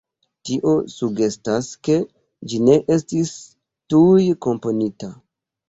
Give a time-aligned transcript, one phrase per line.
[0.49, 1.99] Tio sugestas ke
[2.55, 3.37] ĝi ne estis
[3.95, 5.15] tuj komponita.